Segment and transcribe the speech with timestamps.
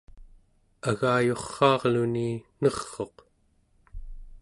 [0.89, 2.29] agayurraarluni
[2.61, 3.15] ner'uq